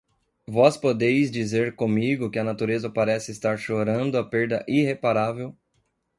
vós 0.47 0.77
podeis 0.77 1.29
dizer 1.29 1.75
comigo 1.75 2.27
que 2.31 2.39
a 2.39 2.43
natureza 2.43 2.89
parece 2.89 3.31
estar 3.31 3.55
chorando 3.59 4.17
a 4.17 4.27
perda 4.27 4.65
irreparável 4.67 5.55